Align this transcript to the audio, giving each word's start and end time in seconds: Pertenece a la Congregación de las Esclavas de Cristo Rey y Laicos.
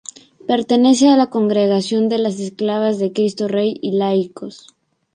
Pertenece 0.47 1.09
a 1.09 1.15
la 1.15 1.29
Congregación 1.29 2.09
de 2.09 2.17
las 2.17 2.39
Esclavas 2.39 2.97
de 2.97 3.13
Cristo 3.13 3.47
Rey 3.47 3.77
y 3.83 3.91
Laicos. 3.91 4.73